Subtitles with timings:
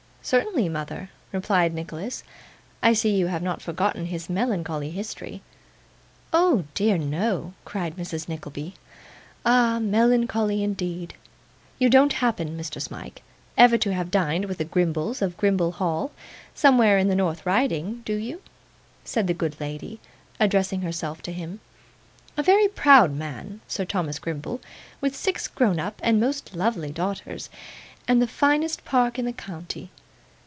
[0.23, 2.23] 'Certainly, mother,' replied Nicholas.
[2.83, 5.41] 'I see you have not forgotten his melancholy history.'
[6.31, 8.29] 'O dear no,' cried Mrs.
[8.29, 8.75] Nickleby.
[9.43, 9.79] 'Ah!
[9.79, 11.15] melancholy, indeed.
[11.79, 12.79] You don't happen, Mr.
[12.79, 13.23] Smike,
[13.57, 16.11] ever to have dined with the Grimbles of Grimble Hall,
[16.53, 18.43] somewhere in the North Riding, do you?'
[19.03, 19.99] said the good lady,
[20.39, 21.61] addressing herself to him.
[22.37, 24.61] 'A very proud man, Sir Thomas Grimble,
[25.01, 27.49] with six grown up and most lovely daughters,
[28.07, 29.89] and the finest park in the county.